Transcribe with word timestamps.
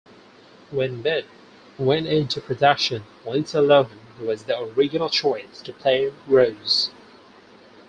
When 0.71 1.03
"Bette" 1.03 1.27
went 1.77 2.07
into 2.07 2.41
production, 2.41 3.03
Lindsay 3.23 3.59
Lohan 3.59 3.99
was 4.19 4.45
the 4.45 4.59
original 4.59 5.09
choice 5.11 5.61
to 5.63 5.73
play 5.73 6.11
Rose. 6.25 6.89